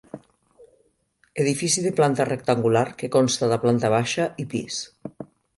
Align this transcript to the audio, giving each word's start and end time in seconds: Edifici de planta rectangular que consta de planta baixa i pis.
Edifici 1.43 1.83
de 1.87 1.93
planta 2.01 2.27
rectangular 2.31 2.85
que 3.03 3.13
consta 3.19 3.53
de 3.53 3.63
planta 3.67 3.93
baixa 3.99 4.29
i 4.47 4.51
pis. 4.57 4.85